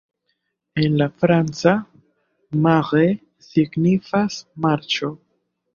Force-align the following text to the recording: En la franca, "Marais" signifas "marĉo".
En 0.83 0.95
la 1.01 1.07
franca, 1.23 1.75
"Marais" 2.65 3.21
signifas 3.53 4.45
"marĉo". 4.67 5.17